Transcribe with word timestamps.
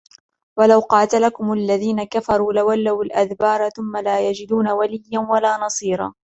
وَلَوْ 0.57 0.79
قَاتَلَكُمُ 0.79 1.53
الَّذِينَ 1.53 2.03
كَفَرُوا 2.03 2.53
لَوَلَّوُا 2.53 3.03
الْأَدْبَارَ 3.03 3.69
ثُمَّ 3.69 3.97
لَا 3.97 4.29
يَجِدُونَ 4.29 4.69
وَلِيًّا 4.69 5.19
وَلَا 5.29 5.57
نَصِيرًا 5.57 6.13